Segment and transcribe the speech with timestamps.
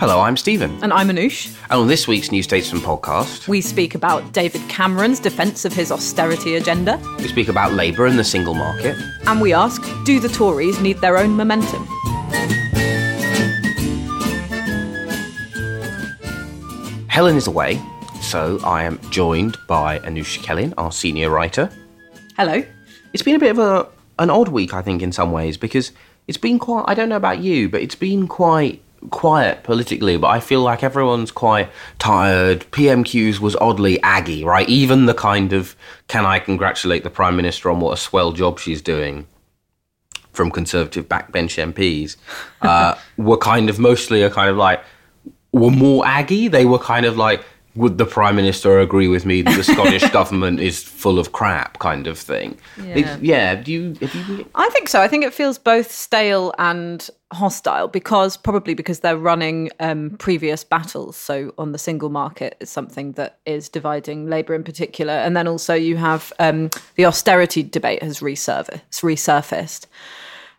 [0.00, 0.78] Hello, I'm Stephen.
[0.82, 1.54] And I'm Anoosh.
[1.64, 5.92] And on this week's New Statesman podcast, We speak about David Cameron's defence of his
[5.92, 6.98] austerity agenda.
[7.18, 8.96] we speak about Labour and the single market.
[9.26, 11.84] And we ask do the Tories need their own momentum?
[17.08, 17.78] Helen is away,
[18.22, 21.68] so I am joined by Anoosh Chakelian, our senior writer.
[22.38, 22.64] Hello.
[23.12, 23.86] It's been a bit of a
[24.18, 25.92] an odd week, I think, in some ways, because
[26.26, 26.86] it's been quite.
[26.88, 30.16] I don't know about you, but it's been quite quiet politically.
[30.16, 32.60] But I feel like everyone's quite tired.
[32.70, 34.68] PMQs was oddly aggy, right?
[34.68, 35.74] Even the kind of
[36.08, 39.26] "Can I congratulate the prime minister on what a swell job she's doing?"
[40.32, 42.16] from Conservative backbench MPs
[42.62, 44.80] uh, were kind of mostly a kind of like
[45.52, 46.48] were more aggy.
[46.48, 50.08] They were kind of like, would the prime minister agree with me that the Scottish
[50.12, 52.58] government is full of crap, kind of thing.
[52.82, 53.18] Yeah.
[53.20, 53.54] yeah.
[53.54, 53.96] Do you?
[54.00, 54.50] You?
[54.54, 55.00] I think so.
[55.00, 60.64] I think it feels both stale and hostile because probably because they're running um, previous
[60.64, 61.16] battles.
[61.16, 65.46] So on the single market is something that is dividing Labour in particular, and then
[65.46, 68.80] also you have um, the austerity debate has resurfaced.
[68.90, 69.86] resurfaced.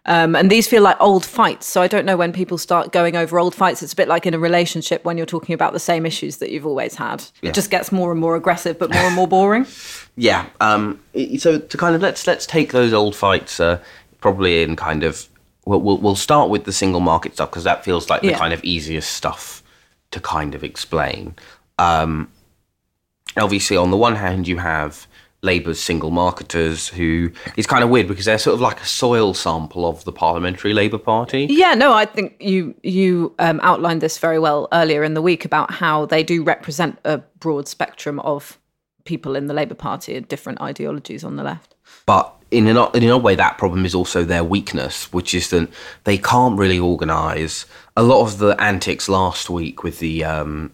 [0.06, 1.68] Um, and these feel like old fights.
[1.68, 3.84] So I don't know when people start going over old fights.
[3.84, 6.50] It's a bit like in a relationship when you're talking about the same issues that
[6.50, 7.24] you've always had.
[7.42, 7.50] Yeah.
[7.50, 9.66] It just gets more and more aggressive, but more and more boring.
[10.18, 10.48] Yeah.
[10.60, 11.00] Um,
[11.40, 13.82] so to kind of let's let's take those old fights uh,
[14.20, 15.28] probably in kind of
[15.66, 18.54] we'll, we'll we'll start with the single market stuff because that feels like the kind
[18.54, 19.64] of easiest stuff
[20.12, 21.36] to kind of explain.
[21.80, 22.32] Um,
[23.38, 25.08] obviously, on the one hand, you have
[25.44, 29.34] Labour's single marketers, who is kind of weird because they're sort of like a soil
[29.34, 31.48] sample of the Parliamentary Labour Party.
[31.50, 35.46] Yeah, no, I think you you um, outlined this very well earlier in the week
[35.46, 38.60] about how they do represent a broad spectrum of
[39.04, 41.76] people in the Labour Party and different ideologies on the left.
[42.06, 45.70] but in an, in a way that problem is also their weakness which is that
[46.04, 50.72] they can't really organise a lot of the antics last week with the um,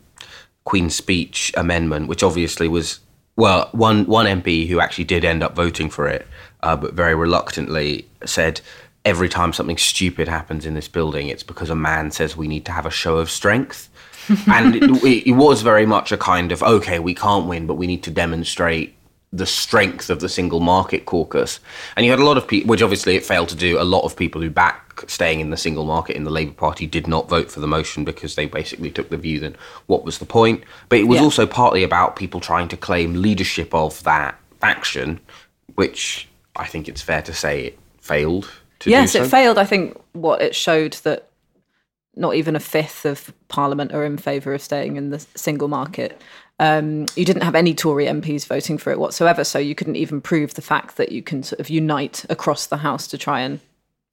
[0.66, 3.00] Queen's speech amendment which obviously was
[3.36, 6.28] well one one MP who actually did end up voting for it
[6.64, 8.60] uh, but very reluctantly said
[9.06, 12.66] every time something stupid happens in this building it's because a man says we need
[12.66, 13.90] to have a show of strength.
[14.48, 17.88] And it, it was very much a kind of okay we can't win but we
[17.88, 18.97] need to demonstrate
[19.34, 21.60] the strength of the single market caucus.
[21.96, 23.80] And you had a lot of people, which obviously it failed to do.
[23.80, 26.88] A lot of people who back staying in the single market in the Labour Party
[26.88, 29.56] did not vote for the motion because they basically took the view that
[29.88, 30.64] what was the point.
[30.90, 31.24] But it was Yeah.
[31.26, 35.20] also partly about people trying to claim leadership of that faction,
[35.76, 38.50] which I think it's fair to say it failed
[38.80, 39.26] to yes, do so.
[39.26, 39.58] it failed.
[39.58, 41.28] I think what it showed that
[42.16, 46.20] not even a fifth of Parliament are in favour of staying in the single market.
[46.60, 50.22] Um, you didn't have any Tory MPs voting for it whatsoever, so you couldn't even
[50.22, 53.60] prove the fact that you can sort of unite across the House to try and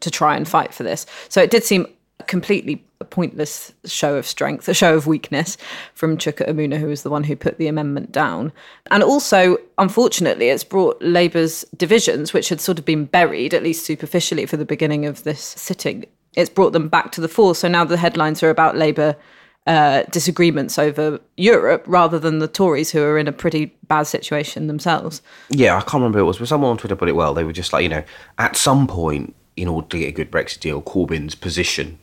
[0.01, 1.07] to try and fight for this.
[1.29, 1.87] So it did seem
[2.27, 5.57] completely a pointless show of strength, a show of weakness
[5.95, 8.53] from Chuka Umunna, who was the one who put the amendment down.
[8.91, 13.85] And also, unfortunately, it's brought Labour's divisions, which had sort of been buried, at least
[13.85, 16.05] superficially, for the beginning of this sitting.
[16.35, 17.55] It's brought them back to the fore.
[17.55, 19.17] So now the headlines are about Labour
[19.67, 24.67] uh, disagreements over Europe rather than the Tories, who are in a pretty bad situation
[24.67, 25.23] themselves.
[25.49, 27.35] Yeah, I can't remember who it was, but someone on Twitter put it well.
[27.35, 28.05] They were just like, you know,
[28.39, 31.99] at some point, in order to get a good Brexit deal, Corbyn's position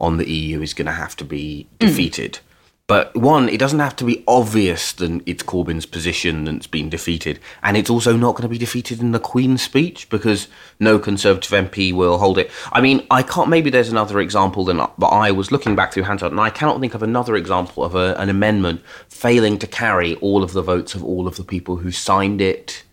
[0.00, 2.40] on the EU is going to have to be defeated.
[2.88, 7.40] But one, it doesn't have to be obvious that it's Corbyn's position that's been defeated.
[7.62, 10.46] And it's also not going to be defeated in the Queen's speech because
[10.78, 12.48] no Conservative MP will hold it.
[12.70, 16.04] I mean, I can't, maybe there's another example than, but I was looking back through
[16.04, 20.14] Hansard and I cannot think of another example of a, an amendment failing to carry
[20.16, 22.84] all of the votes of all of the people who signed it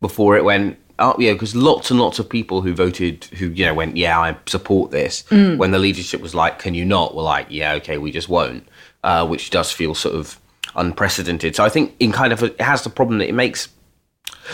[0.00, 3.64] before it went Oh yeah, because lots and lots of people who voted, who you
[3.64, 5.22] know went, yeah, I support this.
[5.30, 5.56] Mm.
[5.56, 7.14] When the leadership was like, can you not?
[7.14, 8.66] Were like, yeah, okay, we just won't,
[9.04, 10.40] uh, which does feel sort of
[10.76, 11.56] unprecedented.
[11.56, 13.68] So I think in kind of a, it has the problem that it makes.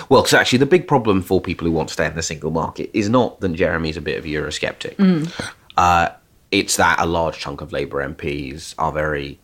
[0.09, 2.51] Well, because actually the big problem for people who want to stay in the single
[2.51, 4.99] market is not that Jeremy's a bit of a Eurosceptic.
[5.77, 6.11] Uh,
[6.51, 9.39] it's that a large chunk of Labour MPs are very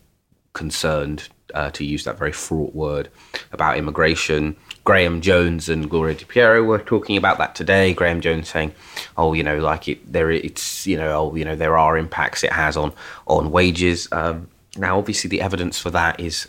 [0.53, 3.09] concerned, uh, to use that very fraught word,
[3.53, 4.57] about immigration.
[4.85, 7.93] Graham Jones and Gloria De Piero were talking about that today.
[7.93, 8.73] Graham Jones saying,
[9.17, 12.45] "Oh, you know, like it, there, it's, you know, oh, you know, there are impacts
[12.45, 12.93] it has on
[13.27, 16.49] on wages." Um, now, obviously, the evidence for that is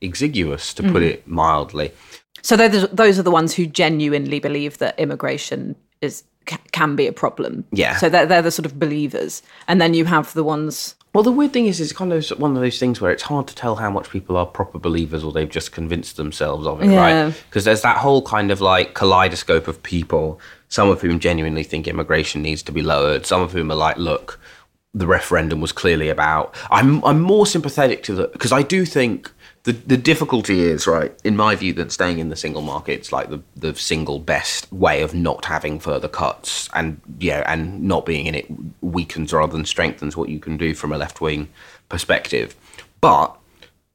[0.00, 1.10] exiguous, to put mm.
[1.10, 1.92] it mildly.
[2.42, 6.24] So those those are the ones who genuinely believe that immigration is
[6.72, 7.64] can be a problem.
[7.72, 7.96] Yeah.
[7.96, 10.94] So they're they're the sort of believers, and then you have the ones.
[11.14, 13.46] Well, the weird thing is, it's kind of one of those things where it's hard
[13.46, 16.90] to tell how much people are proper believers or they've just convinced themselves of it,
[16.90, 17.24] Yeah.
[17.26, 17.44] right?
[17.48, 21.86] Because there's that whole kind of like kaleidoscope of people, some of whom genuinely think
[21.86, 24.40] immigration needs to be lowered, some of whom are like, look,
[24.94, 26.54] the referendum was clearly about.
[26.70, 29.30] I'm I'm more sympathetic to the because I do think
[29.64, 33.12] the the difficulty is right in my view that staying in the single market it's
[33.12, 38.04] like the the single best way of not having further cuts and yeah and not
[38.04, 38.46] being in it
[38.82, 41.48] weakens rather than strengthens what you can do from a left wing
[41.88, 42.54] perspective,
[43.00, 43.36] but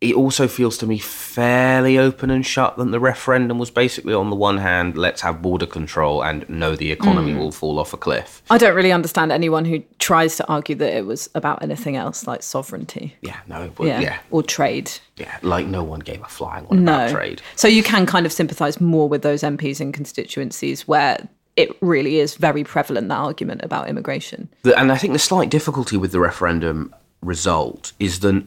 [0.01, 4.29] it also feels to me fairly open and shut that the referendum was basically on
[4.29, 7.37] the one hand let's have border control and no the economy mm.
[7.37, 10.95] will fall off a cliff I don't really understand anyone who tries to argue that
[10.95, 13.15] it was about anything else like sovereignty.
[13.21, 13.99] yeah no but Yeah.
[13.99, 14.91] yeah Or trade.
[15.17, 16.93] yeah like no one gave a flying one No.
[17.05, 21.27] about trade So you can kind of sympathise more with those MPs in constituencies where
[21.55, 24.47] it really is very prevalent that argument about immigration.
[24.63, 28.45] The, and I think the slight difficulty with the referendum result is that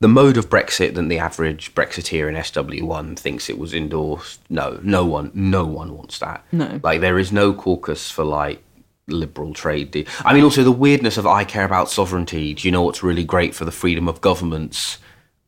[0.00, 4.40] the mode of Brexit that the average Brexiteer in SW1 thinks it was endorsed.
[4.50, 6.44] No, no one, no one wants that.
[6.52, 6.80] No.
[6.82, 8.62] like there is no caucus for like
[9.08, 9.90] liberal trade.
[9.92, 12.52] De- I mean, also the weirdness of I care about sovereignty.
[12.54, 14.98] Do you know what's really great for the freedom of governments?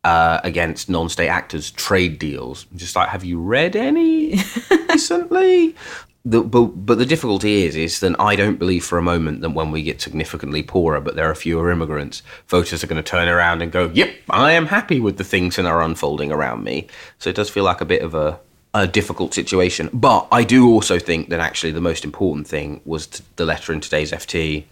[0.04, 4.38] Uh, against non-state actors trade deals just like have you read any
[4.88, 5.74] recently
[6.30, 9.50] the, but, but the difficulty is is that I don't believe for a moment that
[9.50, 13.28] when we get significantly poorer, but there are fewer immigrants, voters are going to turn
[13.28, 16.86] around and go, "Yep, I am happy with the things that are unfolding around me."
[17.18, 18.38] So it does feel like a bit of a
[18.74, 19.88] a difficult situation.
[19.92, 23.80] But I do also think that actually the most important thing was the letter in
[23.80, 24.64] today's FT.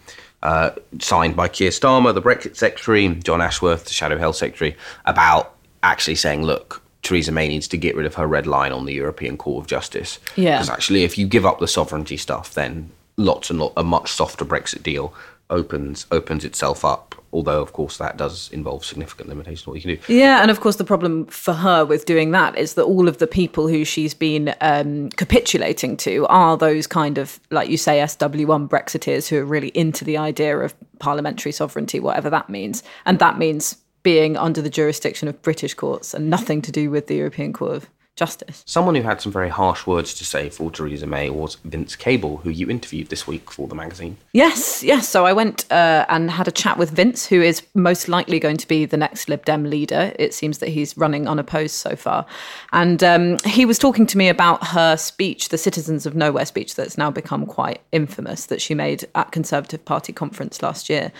[0.43, 0.69] Uh,
[0.99, 6.13] signed by Keir Starmer, the Brexit Secretary, Jon Ashworth, the Shadow Health Secretary, about actually
[6.13, 9.37] saying, look, Theresa May needs to get rid of her red line on the European
[9.37, 10.19] Court of Justice.
[10.35, 10.57] Yeah.
[10.57, 14.11] Because actually, if you give up the sovereignty stuff, then lots and lot, a much
[14.11, 15.13] softer Brexit deal
[15.49, 17.15] opens opens itself up.
[17.31, 20.13] Although, of course, that does involve significant limitations on what you can do.
[20.13, 23.17] Yeah, and of course, the problem for her with doing that is that all of
[23.17, 27.99] the people who she's been um, capitulating to are those kind of, like you say,
[27.99, 32.81] SW1 Brexiteers who are really into the idea of parliamentary sovereignty, whatever that means.
[33.05, 33.77] And that means
[34.07, 37.75] being under the jurisdiction of British courts and nothing to do with the European Court
[37.75, 38.63] of Justice.
[38.65, 42.37] Someone who had some very harsh words to say for Theresa May was Vince Cable,
[42.37, 44.17] who you interviewed this week for the magazine.
[44.33, 45.07] Yes, yes.
[45.07, 48.57] So I went uh, and had a chat with Vince, who is most likely going
[48.57, 50.13] to be the next Lib Dem leader.
[50.17, 52.25] It seems that he's running unopposed so far.
[52.73, 56.73] And um, he was talking to me about her speech, the Citizens of Nowhere speech,
[56.73, 61.11] that's now become quite infamous, that she made at Conservative Party conference last year.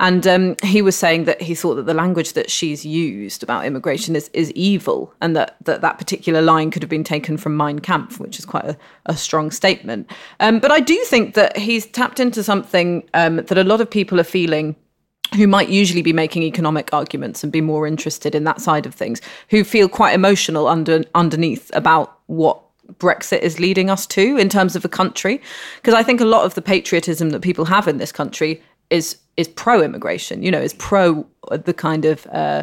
[0.00, 3.66] And um, he was saying that he thought that the language that she's used about
[3.66, 7.56] immigration is, is evil and that, that that particular line could have been taken from
[7.56, 8.76] Mein Kampf, which is quite a,
[9.06, 10.10] a strong statement.
[10.40, 13.90] Um, but I do think that he's tapped into something um, that a lot of
[13.90, 14.74] people are feeling
[15.34, 18.94] who might usually be making economic arguments and be more interested in that side of
[18.94, 22.62] things, who feel quite emotional under underneath about what
[22.98, 25.42] Brexit is leading us to in terms of a country.
[25.76, 29.18] Because I think a lot of the patriotism that people have in this country is
[29.36, 30.42] is pro immigration.
[30.42, 32.62] You know, is pro the kind of uh,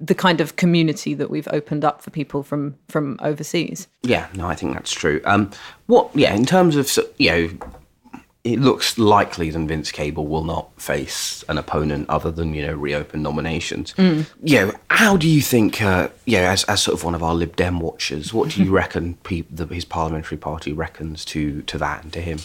[0.00, 3.86] the kind of community that we've opened up for people from from overseas.
[4.02, 5.20] Yeah, no, I think that's true.
[5.24, 5.50] Um,
[5.86, 6.10] what?
[6.14, 7.50] Yeah, in terms of you know,
[8.42, 12.74] it looks likely that Vince Cable will not face an opponent other than you know
[12.74, 13.94] reopen nominations.
[13.98, 15.82] You know, how do you think?
[15.82, 18.70] Uh, yeah, as, as sort of one of our Lib Dem watchers, what do you
[18.80, 22.38] reckon pe- the, his parliamentary party reckons to to that and to him?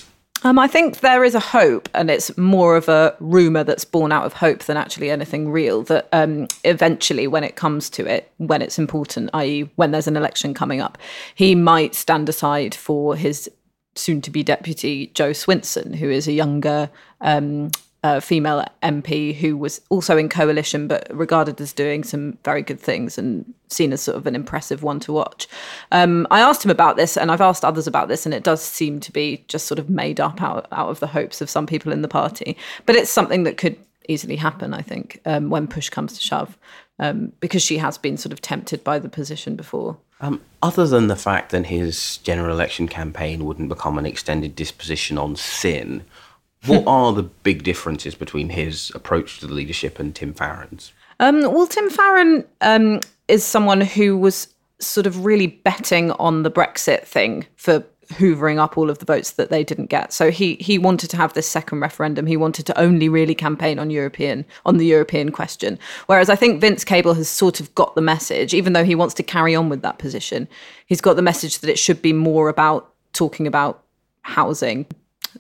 [0.44, 4.12] Um, I think there is a hope, and it's more of a rumor that's born
[4.12, 5.82] out of hope than actually anything real.
[5.84, 10.18] That um, eventually, when it comes to it, when it's important, i.e., when there's an
[10.18, 10.98] election coming up,
[11.34, 13.50] he might stand aside for his
[13.96, 16.90] soon to be deputy, Jo Swinson, who is a younger
[17.22, 17.72] um,
[18.06, 22.80] uh, female MP who was also in coalition but regarded as doing some very good
[22.80, 25.48] things and seen as sort of an impressive one to watch.
[25.92, 28.62] Um, I asked him about this and I've asked others about this, and it does
[28.62, 31.66] seem to be just sort of made up out, out of the hopes of some
[31.66, 32.56] people in the party.
[32.86, 33.76] But it's something that could
[34.08, 36.60] easily happen, I think, um, when push comes to shove,
[37.00, 39.98] um, because she has been sort of tempted by the position before.
[40.22, 45.18] Um, other than the fact that his general election campaign wouldn't become an extended disposition
[45.18, 46.04] on sin,
[46.68, 50.94] what are the big differences between his approach to the leadership and Tim Farron's?
[51.20, 54.48] Um, well, Tim Farron um, is someone who was
[54.80, 59.32] sort of really betting on the Brexit thing for hoovering up all of the votes
[59.32, 60.14] that they didn't get.
[60.14, 62.26] So he he wanted to have this second referendum.
[62.28, 65.80] He wanted to only really campaign on European on the European question.
[66.06, 69.16] Whereas I think Vince Cable has sort of got the message, even though he wants
[69.16, 70.48] to carry on with that position.
[70.86, 73.84] He's got the message that it should be more about talking about
[74.22, 74.86] housing,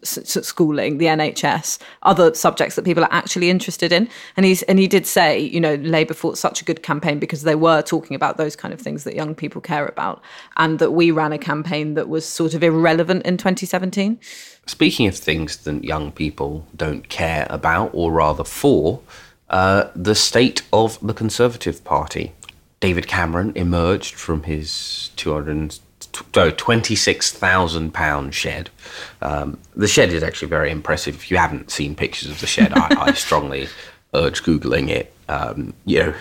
[0.03, 4.09] schooling, the NHS, other subjects that people are actually interested in.
[4.37, 7.43] And he's and he did say, you know, Labour fought such a good campaign because
[7.43, 10.21] they were talking about those kind of things that young people care about,
[10.57, 14.19] and that we ran a campaign that was sort of irrelevant in 2017.
[14.67, 19.01] Speaking of things that young people don't care about, or rather for,
[19.49, 22.33] uh, the state of the Conservative Party.
[22.79, 25.79] David Cameron emerged from his 200
[27.31, 28.69] thousand pound shed.
[29.21, 31.15] Um, the shed is actually very impressive.
[31.15, 33.67] If you haven't seen pictures of the shed, I, I strongly
[34.13, 35.13] urge googling it.
[35.27, 36.13] Um, you know,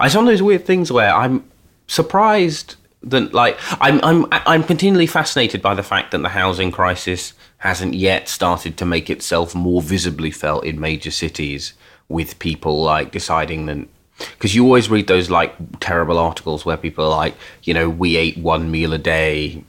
[0.00, 1.44] it's one of those weird things where I'm
[1.86, 7.32] surprised that, like, I'm I'm I'm continually fascinated by the fact that the housing crisis
[7.58, 11.74] hasn't yet started to make itself more visibly felt in major cities,
[12.08, 13.86] with people like deciding that
[14.32, 18.16] because you always read those like terrible articles where people are like, you know, we
[18.16, 19.64] ate one meal a day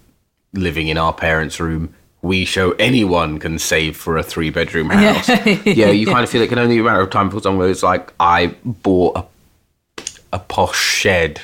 [0.53, 1.93] living in our parents' room.
[2.21, 5.27] We show anyone can save for a three bedroom house.
[5.27, 5.45] Yeah.
[5.65, 7.69] yeah, you kind of feel it can only be a matter of time for someone
[7.69, 10.03] it's like, I bought a,
[10.33, 11.41] a posh shed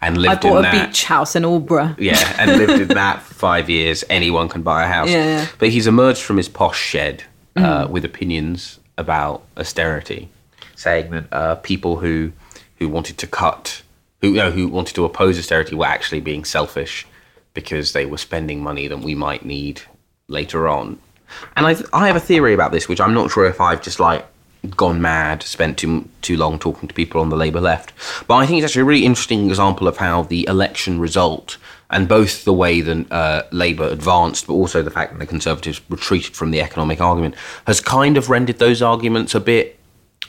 [0.00, 0.88] and lived I bought in a that.
[0.88, 1.96] beach house in Aldeburgh.
[1.98, 4.04] Yeah, and lived in that for five years.
[4.08, 5.10] Anyone can buy a house.
[5.10, 5.48] Yeah.
[5.58, 7.24] But he's emerged from his posh shed
[7.56, 7.90] uh, mm.
[7.90, 10.28] with opinions about austerity
[10.76, 12.32] saying that uh, people who
[12.78, 13.82] who wanted to cut,
[14.20, 17.06] who you know, who wanted to oppose austerity, were actually being selfish
[17.54, 19.82] because they were spending money that we might need
[20.28, 20.98] later on.
[21.56, 23.98] And I I have a theory about this, which I'm not sure if I've just
[23.98, 24.24] like
[24.76, 27.92] gone mad, spent too too long talking to people on the Labour left.
[28.26, 32.08] But I think it's actually a really interesting example of how the election result and
[32.08, 36.34] both the way that uh, Labour advanced, but also the fact that the Conservatives retreated
[36.34, 39.78] from the economic argument, has kind of rendered those arguments a bit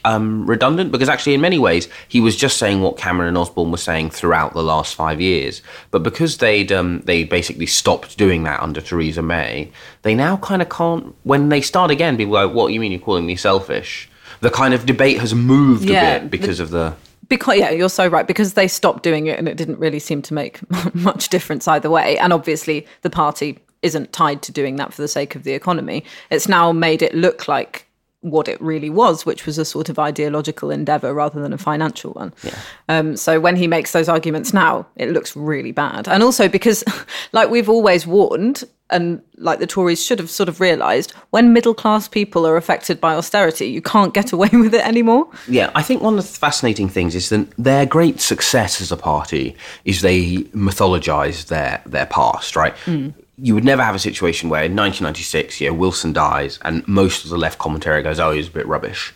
[0.06, 3.72] um, redundant because actually, in many ways, he was just saying what Cameron and Osborne
[3.72, 5.62] were saying throughout the last five years.
[5.92, 10.62] But because they'd um, they basically stopped doing that under Theresa May, they now kind
[10.62, 11.16] of can't.
[11.24, 12.92] When they start again, people like, "What you mean?
[12.92, 14.10] You're calling me selfish?"
[14.42, 16.96] The kind of debate has moved yeah, a bit because the, of the.
[17.28, 18.28] Because yeah, you're so right.
[18.28, 20.60] Because they stopped doing it, and it didn't really seem to make
[20.94, 22.18] much difference either way.
[22.18, 26.04] And obviously, the party isn't tied to doing that for the sake of the economy.
[26.30, 27.87] It's now made it look like
[28.22, 32.14] what it really was, which was a sort of ideological endeavor rather than a financial
[32.14, 32.34] one.
[32.44, 32.60] Yeah.
[32.90, 36.08] Um, so when he makes those arguments now, it looks really bad.
[36.08, 36.84] And also because,
[37.32, 41.74] like we've always warned, and like the Tories should have sort of realised, when middle
[41.74, 45.28] class people are affected by austerity, you can't get away with it anymore.
[45.48, 48.98] Yeah, I think one of the fascinating things is that their great success as a
[48.98, 49.56] party
[49.86, 52.76] is they mythologise their their past, right?
[52.86, 57.24] Mm you would never have a situation where in 1996, yeah, Wilson dies and most
[57.24, 59.14] of the left commentary goes, oh, he was a bit rubbish.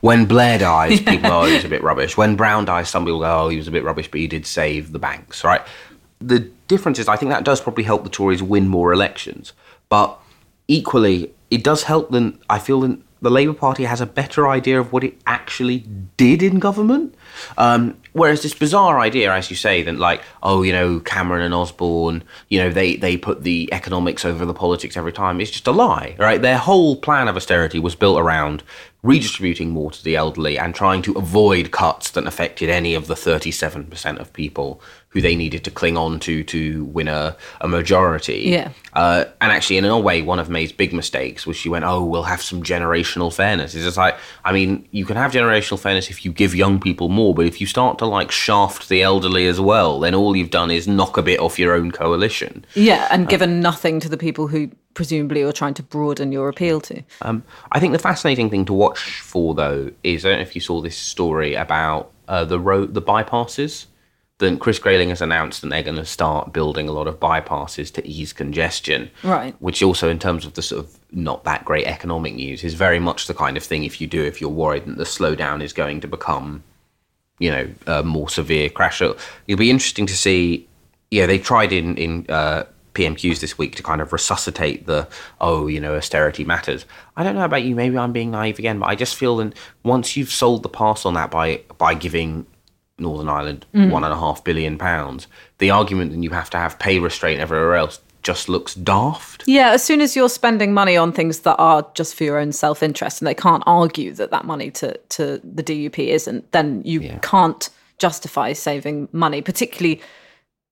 [0.00, 2.16] When Blair dies, people go, oh, he was a bit rubbish.
[2.16, 4.46] When Brown dies, some people go, oh, he was a bit rubbish, but he did
[4.46, 5.60] save the banks, right?
[6.20, 9.52] The difference is, I think that does probably help the Tories win more elections.
[9.88, 10.18] But
[10.66, 14.78] equally, it does help them, I feel, that the Labour Party has a better idea
[14.80, 15.84] of what it actually
[16.16, 17.14] did in government.
[17.56, 21.54] Um, whereas this bizarre idea, as you say, that like, oh, you know, Cameron and
[21.54, 25.66] Osborne, you know, they they put the economics over the politics every time is just
[25.66, 26.40] a lie, right?
[26.40, 28.62] Their whole plan of austerity was built around
[29.02, 33.14] redistributing more to the elderly and trying to avoid cuts that affected any of the
[33.14, 38.42] 37% of people who they needed to cling on to to win a, a majority.
[38.46, 38.72] Yeah.
[38.92, 42.04] Uh, and actually, in a way, one of May's big mistakes was she went, "Oh,
[42.04, 46.10] we'll have some generational fairness." It's just like, I mean, you can have generational fairness
[46.10, 49.46] if you give young people more, but if you start to like shaft the elderly
[49.46, 52.66] as well, then all you've done is knock a bit off your own coalition.
[52.74, 56.48] Yeah, and given uh, nothing to the people who presumably you're trying to broaden your
[56.48, 57.00] appeal to.
[57.22, 60.56] Um, I think the fascinating thing to watch for though is I don't know if
[60.56, 63.86] you saw this story about uh, the road, the bypasses.
[64.38, 67.92] That Chris Grayling has announced that they're going to start building a lot of bypasses
[67.92, 69.10] to ease congestion.
[69.22, 69.54] Right.
[69.60, 72.98] Which also, in terms of the sort of not that great economic news, is very
[72.98, 75.72] much the kind of thing if you do if you're worried that the slowdown is
[75.72, 76.64] going to become,
[77.38, 79.00] you know, a more severe crash.
[79.00, 80.66] It'll be interesting to see.
[81.12, 82.26] Yeah, they tried in in.
[82.28, 82.64] Uh,
[82.98, 85.08] PMQs this week to kind of resuscitate the
[85.40, 86.84] oh you know austerity matters.
[87.16, 89.54] I don't know about you, maybe I'm being naive again, but I just feel that
[89.82, 92.46] once you've sold the pass on that by by giving
[92.98, 93.90] Northern Ireland mm.
[93.90, 95.28] one and a half billion pounds,
[95.58, 99.44] the argument that you have to have pay restraint everywhere else just looks daft.
[99.46, 102.52] Yeah, as soon as you're spending money on things that are just for your own
[102.52, 106.82] self interest and they can't argue that that money to, to the DUP isn't, then
[106.84, 107.18] you Yeah.
[107.22, 110.00] can't justify saving money, particularly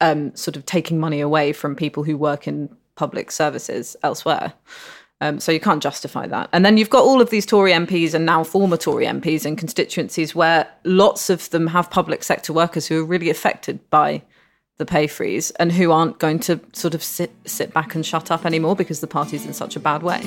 [0.01, 4.53] um, sort of taking money away from people who work in public services elsewhere.
[5.21, 6.51] Um, so you can't justify that.
[6.53, 9.57] And then you've got all of these Tory MPs and now former Tory MPs in
[9.57, 14.23] constituencies where lots of them have public sector workers who are really affected by
[14.77, 18.31] the pay freeze and who aren't going to sort of sit sit back and shut
[18.31, 20.21] up anymore because the party's in such a bad way.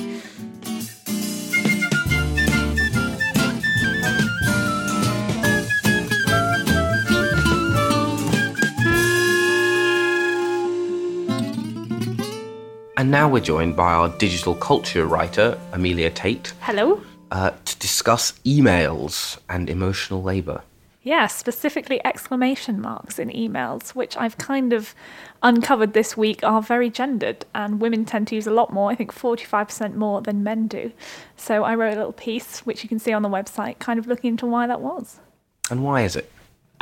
[13.00, 17.02] And now we're joined by our digital culture writer, Amelia Tait, Hello?
[17.30, 20.60] uh, to discuss emails and emotional labour.
[21.02, 24.94] Yeah, specifically exclamation marks in emails, which I've kind of
[25.42, 28.96] uncovered this week are very gendered, and women tend to use a lot more, I
[28.96, 30.92] think 45% more than men do.
[31.38, 34.08] So I wrote a little piece, which you can see on the website, kind of
[34.08, 35.20] looking into why that was.
[35.70, 36.30] And why is it?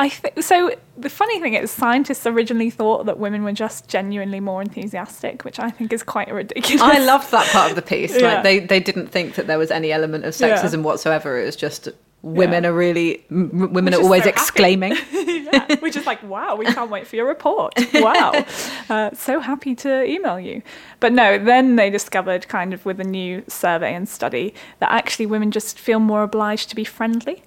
[0.00, 0.70] I think so.
[0.96, 5.58] The funny thing is, scientists originally thought that women were just genuinely more enthusiastic, which
[5.58, 6.80] I think is quite ridiculous.
[6.82, 8.14] I loved that part of the piece.
[8.16, 8.34] Yeah.
[8.34, 11.40] Like they, they didn't think that there was any element of sexism whatsoever.
[11.40, 11.88] It was just
[12.22, 12.70] women Yeah.
[12.70, 14.96] are really m- women are always so exclaiming.
[15.12, 17.74] yeah, which is like, wow, we can't wait for your report.
[17.94, 18.32] Wow.
[18.90, 20.62] Uh, so happy to email you.
[20.98, 25.26] But no, then they discovered, kind of with a new survey and study, that actually
[25.26, 27.42] women just feel more obliged to be friendly.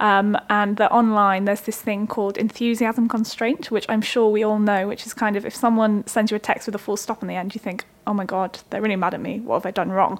[0.00, 4.58] Um, and that online there's this thing called enthusiasm constraint, which I'm sure we all
[4.58, 7.22] know, which is kind of if someone sends you a text with a full stop
[7.22, 9.40] on the end, you think, oh my God, they're really mad at me.
[9.40, 10.18] What have I done wrong?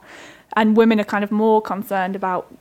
[0.55, 2.55] And women are kind of more concerned about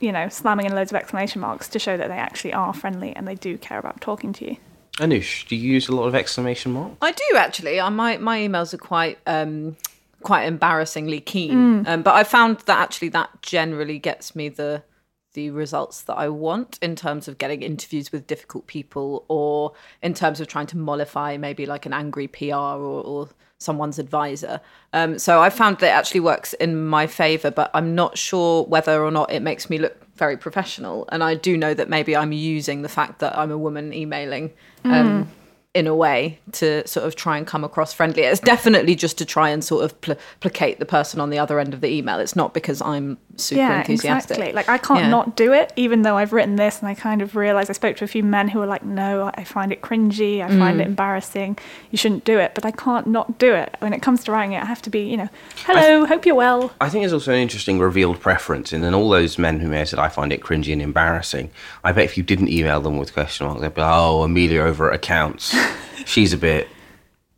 [0.00, 3.14] you know, slamming in loads of exclamation marks to show that they actually are friendly
[3.16, 4.56] and they do care about talking to you.
[4.98, 6.96] Anoosh, do you use a lot of exclamation marks?
[7.00, 7.80] I do actually.
[7.80, 9.76] I, my my emails are quite um,
[10.22, 14.82] quite embarrassingly keen, um, but I found that actually that generally gets me the
[15.34, 20.14] the results that I want in terms of getting interviews with difficult people, or in
[20.14, 24.60] terms of trying to mollify maybe like an angry PR or, or someone's advisor.
[24.92, 28.64] Um, so I found that it actually works in my favour, but I'm not sure
[28.64, 31.08] whether or not it makes me look very professional.
[31.10, 34.52] And I do know that maybe I'm using the fact that I'm a woman emailing.
[34.84, 35.28] Um,
[35.74, 38.22] in a way to sort of try and come across friendly.
[38.22, 41.58] It's definitely just to try and sort of pl- placate the person on the other
[41.58, 42.20] end of the email.
[42.20, 44.36] It's not because I'm super yeah, enthusiastic.
[44.36, 44.52] exactly.
[44.54, 45.08] Like I can't Yeah.
[45.10, 47.96] not do it, even though I've written this and I kind of realised I spoke
[47.96, 50.82] to a few men who were like, no, I find it cringy, I find Mm.
[50.82, 51.58] it embarrassing,
[51.90, 52.52] you shouldn't do it.
[52.54, 53.74] But I can't not do it.
[53.80, 55.28] When it comes to writing it, I have to be, you know,
[55.66, 56.72] hello, hope you're well.
[56.80, 59.78] I think there's also an interesting revealed preference in and all those men who may
[59.78, 61.50] have said, I find it cringy and embarrassing.
[61.82, 64.60] I bet if you didn't email them with question marks, they'd be like, oh, Amelia
[64.60, 65.52] over at accounts.
[66.06, 66.68] She's a bit,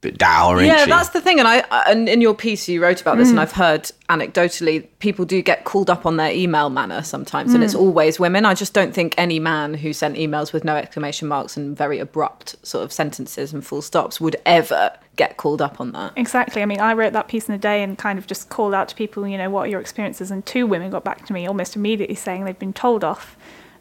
[0.00, 0.90] bit dour, isn't Yeah, she?
[0.90, 1.38] that's the thing.
[1.38, 1.58] And I,
[1.88, 3.18] and in your piece, you wrote about Mm.
[3.18, 7.54] this, and I've heard anecdotally people do get called up on their email manner sometimes,
[7.54, 7.80] and it's Mm.
[7.80, 8.44] always women.
[8.44, 11.98] I just don't think any man who sent emails with no exclamation marks and very
[11.98, 16.12] abrupt sort of sentences and full stops would ever get called up on that.
[16.16, 16.60] Exactly.
[16.62, 18.88] I mean, I wrote that piece in a day and kind of just called out
[18.88, 20.30] to people, you know, what are your experiences?
[20.30, 23.36] And two women got back to me almost immediately saying they'd been told off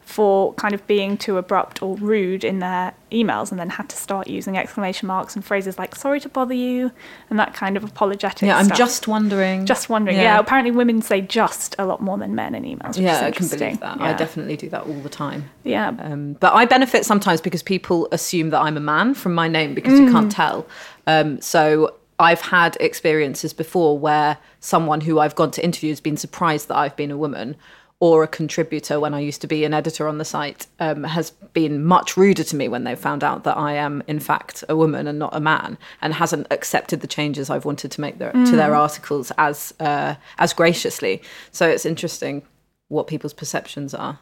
[0.06, 3.96] for kind of being too abrupt or rude in their emails and then had to
[3.96, 6.92] start using exclamation marks and phrases like sorry to bother you
[7.28, 8.78] and that kind of apologetic Yeah, I'm stuff.
[8.78, 9.66] just wondering.
[9.66, 10.16] just wondering.
[10.16, 10.38] Yeah.
[10.38, 12.90] apparently women say just a lot more than men in emails.
[12.96, 14.00] Which Yeah, is I can believe that.
[14.00, 15.50] I definitely do that all the time.
[15.64, 15.88] Yeah.
[15.98, 19.74] Um, but I benefit sometimes because people assume that I'm a man from my name
[19.74, 20.12] because you Mm.
[20.12, 20.66] can't tell.
[21.08, 26.16] Um, so I've had experiences before where someone who I've gone to interview has been
[26.16, 27.56] surprised that I've been a woman.
[27.98, 31.30] Or a contributor when I used to be an editor on the site um, has
[31.30, 34.76] been much ruder to me when they found out that I am in fact a
[34.76, 38.32] woman and not a man, and hasn't accepted the changes I've wanted to make their,
[38.32, 41.22] to their articles as uh, as graciously.
[41.52, 42.42] So it's interesting
[42.88, 44.18] what people's perceptions are.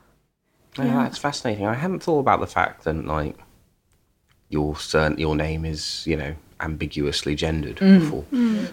[0.78, 1.66] Yeah, that's fascinating.
[1.66, 3.36] I hadn't thought about the fact that like
[4.50, 6.34] your cern- your name is you know
[6.64, 8.24] ambiguously gendered before.
[8.32, 8.66] Yeah,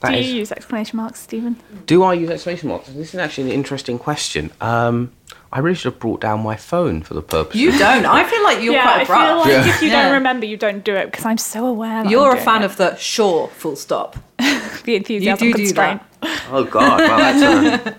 [0.00, 1.56] that Do is- you use exclamation marks, Stephen?
[1.86, 2.88] do I use exclamation marks?
[2.88, 4.50] This is actually an interesting question.
[4.60, 5.12] Um,
[5.50, 7.56] I really should have brought down my phone for the purpose.
[7.56, 8.04] You don't.
[8.04, 9.22] I feel like you're yeah, quite I abrupt.
[9.26, 9.74] feel like Yeah.
[9.74, 10.02] if you Yeah.
[10.02, 12.02] don't remember, you don't do it because I'm so aware.
[12.04, 12.66] That You're I'm a doing fan it.
[12.66, 14.16] of the sure full stop.
[14.84, 16.02] the enthusiasm you do do constraint.
[16.50, 17.00] Oh God!
[17.00, 17.42] Well, that's.
[17.86, 17.94] Uh...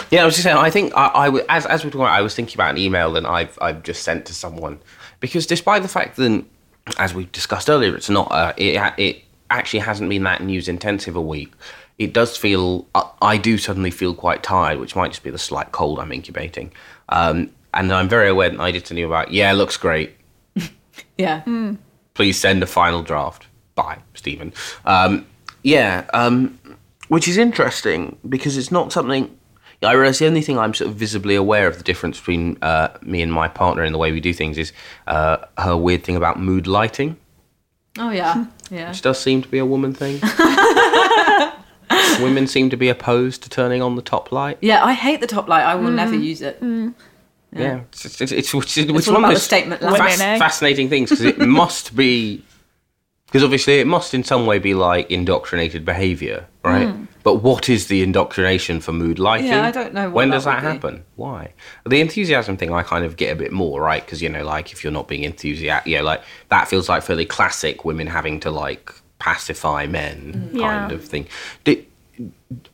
[0.10, 0.56] yeah, I was just saying.
[0.56, 3.12] I think I, I w- as as we're talking, I was thinking about an email
[3.12, 4.80] that I've I've just sent to someone
[5.20, 6.44] because despite the fact that,
[6.98, 11.16] as we discussed earlier, it's not uh, it it actually hasn't been that news intensive
[11.16, 11.52] a week.
[11.98, 15.38] It does feel I, I do suddenly feel quite tired, which might just be the
[15.38, 16.72] slight cold I'm incubating.
[17.08, 19.30] Um, and I'm very aware that I did tell you about.
[19.30, 20.14] Yeah, looks great.
[21.18, 21.42] Yeah.
[22.14, 23.46] please send a final draft.
[23.74, 24.52] Bye, Stephen.
[24.84, 25.24] Um,
[25.62, 26.58] yeah, um,
[27.08, 29.34] which is interesting because it's not something.
[29.82, 32.88] I realise the only thing I'm sort of visibly aware of the difference between uh,
[33.02, 34.72] me and my partner in the way we do things is
[35.06, 37.16] uh, her weird thing about mood lighting,
[37.98, 38.46] Oh yeah.
[38.70, 38.88] Yeah.
[38.90, 40.20] which does seem to be a woman thing.
[42.20, 44.58] Women seem to be opposed to turning on the top light.
[44.60, 44.84] Yeah.
[44.84, 45.64] I hate the top light.
[45.64, 46.58] I will never use it.
[47.54, 49.98] Yeah, it's, it's, it's, it's, which is which is all one of those statement Women,
[49.98, 50.20] lamp.
[50.22, 50.38] eh?
[50.38, 52.42] fascinating things because it must be
[53.26, 56.94] because obviously it must in some way be like indoctrinated behavior, right?
[57.22, 59.48] But what is the indoctrination for mood lighting?
[59.48, 60.72] Yeah, I don't know when that does that would be.
[60.72, 61.04] happen?
[61.16, 61.52] Why?
[61.86, 64.04] The enthusiasm thing, I kind of get a bit more, right?
[64.04, 67.26] Because you know, like if you're not being enthusiastic, yeah, like that feels like fairly
[67.26, 70.58] classic women having to like pacify men Hmm.
[70.60, 70.96] kind Yeah.
[70.96, 71.26] of thing.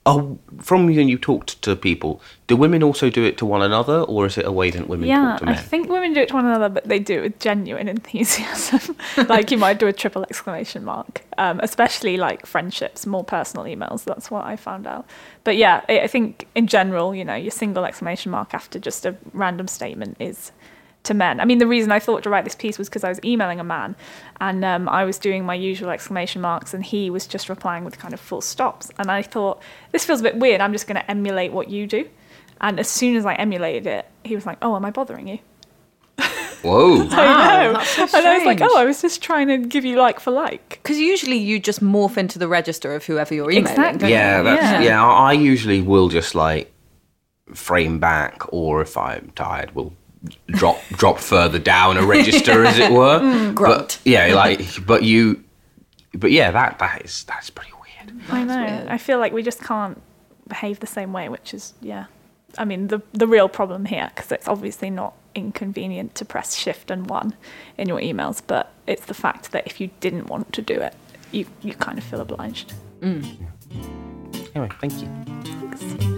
[0.06, 4.00] Oh, from when you talked to people, do women also do it to one another,
[4.02, 6.28] or is it a way that women Yeah, talk to I think women do it
[6.28, 8.96] to one another, but they do it with genuine enthusiasm.
[9.28, 14.04] like you might do a triple exclamation mark, um, especially like friendships, more personal emails.
[14.04, 15.06] That's what I found out.
[15.44, 19.16] But yeah, I think in general, you know, your single exclamation mark after just a
[19.32, 20.52] random statement is
[21.08, 21.40] to men.
[21.40, 23.60] I mean, the reason I thought to write this piece was because I was emailing
[23.60, 23.96] a man,
[24.40, 27.98] and um, I was doing my usual exclamation marks, and he was just replying with
[27.98, 28.90] kind of full stops.
[28.98, 29.60] And I thought
[29.92, 30.60] this feels a bit weird.
[30.60, 32.08] I'm just going to emulate what you do.
[32.60, 35.38] And as soon as I emulated it, he was like, "Oh, am I bothering you?"
[36.62, 37.06] Whoa.
[37.12, 37.72] I know.
[37.74, 40.18] that's so and I was like, "Oh, I was just trying to give you like
[40.20, 43.70] for like." Because usually you just morph into the register of whoever you're emailing.
[43.70, 44.10] Exactly.
[44.10, 44.82] Yeah, that's Yeah.
[44.82, 45.04] yeah.
[45.04, 46.72] I I usually will just like
[47.54, 49.92] frame back, or if I'm tired, will
[50.48, 53.20] drop drop further down a register, as it were.
[53.28, 53.54] Mm.
[53.54, 55.42] But yeah, like, but you,
[56.14, 58.12] but yeah, that that is that's pretty weird.
[58.30, 58.86] I know.
[58.88, 60.00] I feel like we just can't
[60.46, 62.06] behave the same way, which is yeah.
[62.56, 66.90] I mean, the the real problem here, because it's obviously not inconvenient to press shift
[66.90, 67.34] and one
[67.76, 70.94] in your emails, but it's the fact that if you didn't want to do it,
[71.32, 72.72] you you kind of feel obliged.
[73.02, 76.17] Anyway, thank you.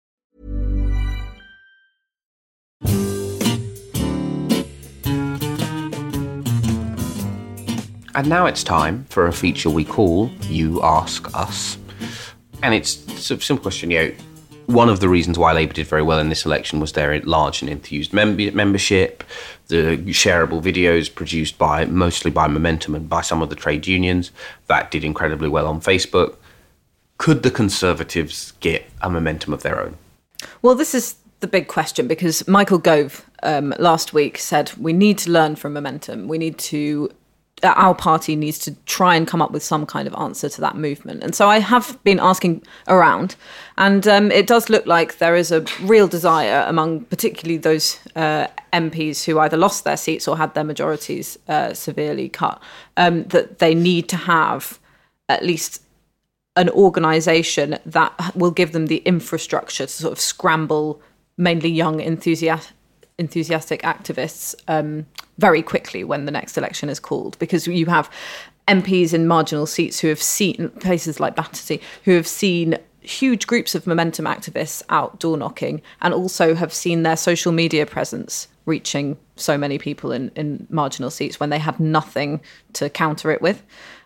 [8.13, 11.77] And now it's time for a feature we call You Ask Us.
[12.61, 14.11] And it's a simple question, you know,
[14.65, 17.61] one of the reasons why Labour did very well in this election was their large
[17.61, 19.23] and enthused mem- membership,
[19.67, 24.31] the shareable videos produced by mostly by Momentum and by some of the trade unions
[24.67, 26.35] that did incredibly well on Facebook.
[27.17, 29.97] Could the Conservatives get a momentum of their own?
[30.61, 35.17] Well, this is the big question because Michael Gove um, last week said we need
[35.19, 36.27] to learn from momentum.
[36.27, 37.11] We need to,
[37.63, 40.75] our party needs to try and come up with some kind of answer to that
[40.75, 41.23] movement.
[41.23, 43.35] And so I have been asking around,
[43.77, 48.47] and um, it does look like there is a real desire among particularly those uh,
[48.73, 52.61] MPs who either lost their seats or had their majorities uh, severely cut,
[52.97, 54.79] um, that they need to have
[55.29, 55.81] at least
[56.55, 61.01] an organization that will give them the infrastructure to sort of scramble
[61.37, 62.73] mainly young enthusiast,
[63.17, 65.05] enthusiastic activists um,
[65.37, 68.09] very quickly when the next election is called because you have
[68.67, 73.73] MPs in marginal seats who have seen places like Battersea who have seen huge groups
[73.75, 79.17] of momentum activists out door knocking and also have seen their social media presence reaching
[79.35, 82.39] so many people in, in marginal seats when they had nothing
[82.73, 83.63] to counter it with.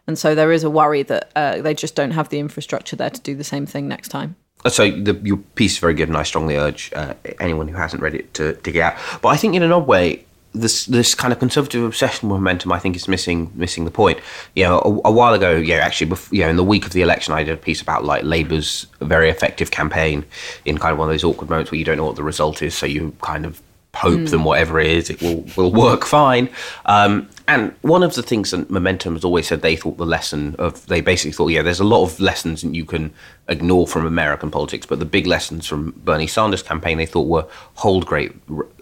[0.08, 3.10] And so there is a worry that uh, they just don't have the infrastructure there
[3.10, 4.36] to do the same thing next time.
[4.70, 8.02] So the, your piece is very good, and I strongly urge uh, anyone who hasn't
[8.02, 8.96] read it to dig it out.
[9.22, 10.26] But I think in an odd way,
[10.56, 14.20] this this kind of conservative obsession with momentum, I think, is missing missing the point.
[14.56, 17.02] You know, a, a while ago, yeah, actually, you know, in the week of the
[17.02, 20.26] election, I did a piece about like Labour's very effective campaign
[20.64, 22.62] in kind of one of those awkward moments where you don't know what the result
[22.62, 23.62] is, so you kind of
[23.96, 24.44] hope mm.
[24.44, 26.50] whatever it is, it will will work fine.
[26.86, 30.56] Um, and one of the things that Momentum has always said they thought the lesson
[30.58, 33.14] of they basically thought, yeah, there's a lot of lessons that you can
[33.48, 37.48] ignore from American politics, but the big lessons from Bernie Sanders' campaign they thought were
[37.76, 38.32] hold great,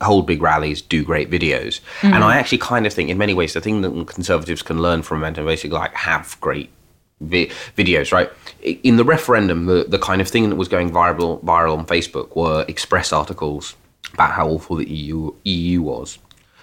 [0.01, 1.81] hold big rallies, do great videos.
[2.01, 2.13] Mm.
[2.13, 5.03] And I actually kind of think, in many ways, the thing that conservatives can learn
[5.03, 6.69] from Momentum basically like have great
[7.19, 8.31] vi- videos, right?
[8.61, 12.35] In the referendum, the, the kind of thing that was going viral viral on Facebook
[12.35, 13.75] were express articles
[14.13, 16.19] about how awful the EU EU was,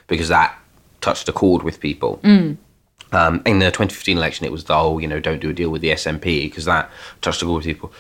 [0.07, 0.59] because that
[1.01, 2.19] touched a chord with people.
[2.23, 2.57] Mm.
[3.13, 5.71] Um, in the 2015 election, it was the oh, you know, don't do a deal
[5.71, 7.93] with the SNP because that touched a chord with people.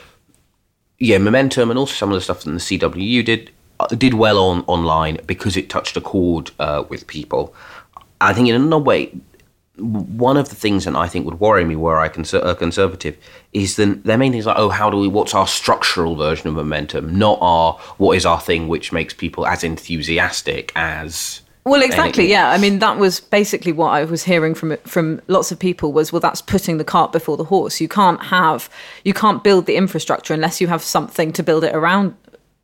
[0.99, 4.39] Yeah, momentum and also some of the stuff that the CWU did uh, did well
[4.39, 7.55] on online because it touched a chord uh, with people.
[8.21, 9.13] I think in another way,
[9.81, 13.17] one of the things that I think would worry me were I conser- a conservative
[13.53, 16.55] is that their main things like, oh, how do we, what's our structural version of
[16.55, 22.29] momentum, not our, what is our thing which makes people as enthusiastic as well, exactly.
[22.29, 25.93] Yeah, I mean that was basically what I was hearing from from lots of people
[25.93, 27.81] was, well, that's putting the cart before the horse.
[27.81, 28.71] You can't have,
[29.05, 32.17] you can't build the infrastructure unless you have something to build it around,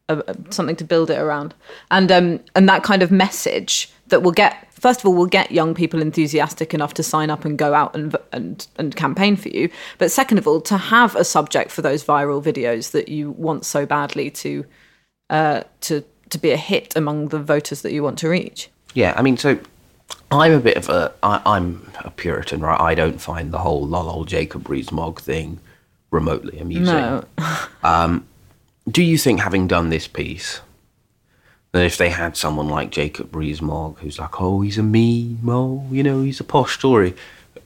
[0.08, 1.54] uh, something to build it around,
[1.90, 5.50] and um, and that kind of message that will get first of all will get
[5.50, 9.48] young people enthusiastic enough to sign up and go out and and and campaign for
[9.48, 13.30] you, but second of all to have a subject for those viral videos that you
[13.32, 14.64] want so badly to
[15.30, 18.68] uh, to to be a hit among the voters that you want to reach.
[18.94, 19.58] Yeah, I mean, so
[20.30, 22.80] I'm a bit of a I, I'm a Puritan, right?
[22.80, 25.60] I don't find the whole lol old Jacob Rees-Mogg thing
[26.10, 26.84] remotely amusing.
[26.84, 27.24] No.
[27.82, 28.26] um,
[28.88, 30.60] do you think, having done this piece,
[31.76, 35.86] that if they had someone like Jacob Rees-Mogg, who's like, oh, he's a meme, oh,
[35.90, 37.14] you know, he's a posh Tory,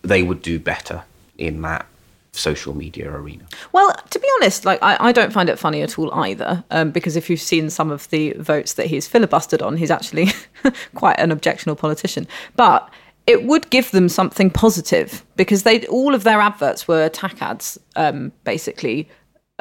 [0.02, 1.04] they would do better
[1.38, 1.86] in that
[2.32, 3.44] social media arena.
[3.72, 6.90] Well, to be honest, like I, I don't find it funny at all either, um,
[6.90, 10.28] because if you've seen some of the votes that he's filibustered on, he's actually
[10.94, 12.26] quite an objectionable politician.
[12.56, 12.88] But
[13.26, 17.78] it would give them something positive because they all of their adverts were attack ads,
[17.96, 19.08] um, basically.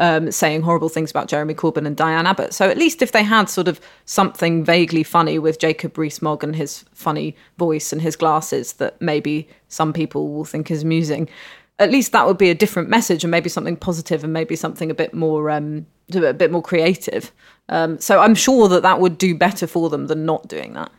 [0.01, 2.53] Um, saying horrible things about Jeremy Corbyn and Diane Abbott.
[2.53, 6.55] So at least if they had sort of something vaguely funny with Jacob Rees-Mogg and
[6.55, 11.27] his funny voice and his glasses that maybe some people will think is amusing,
[11.79, 14.91] at least that would be a different message and maybe something positive and maybe something
[14.91, 17.31] a bit more um, a bit more creative.
[17.69, 20.91] Um, so I'm sure that that would do better for them than not doing that.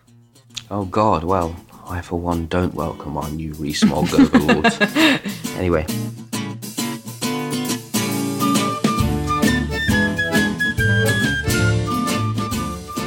[0.71, 1.25] Oh God!
[1.25, 1.55] Well,
[1.87, 4.79] I for one don't welcome our new Rees-Mogg overlords.
[5.57, 5.87] anyway.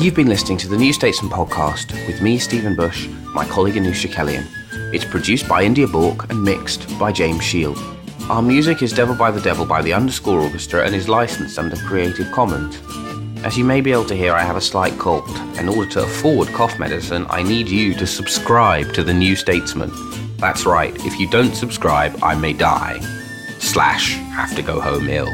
[0.03, 4.05] You've been listening to the New Statesman podcast with me, Stephen Bush, my colleague Anoosh
[4.05, 4.45] Chakelian.
[4.93, 7.77] It's produced by India Bourke and mixed by James Shield.
[8.29, 11.77] Our music is Devil by the Devil by the Underscore Orchestra and is licensed under
[11.77, 12.81] Creative Commons.
[13.45, 15.29] As you may be able to hear, I have a slight cold.
[15.57, 19.89] In order to afford cough medicine, I need you to subscribe to The New Statesman.
[20.35, 22.99] That's right, if you don't subscribe, I may die.
[23.59, 25.33] Slash, have to go home ill.